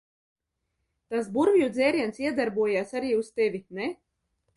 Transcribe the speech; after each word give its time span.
Tas 1.11 1.27
burvju 1.35 1.67
dzēriens 1.75 2.21
iedarbojās 2.23 2.95
arī 3.01 3.13
uz 3.19 3.29
tevi, 3.41 3.63
ne? 3.81 3.91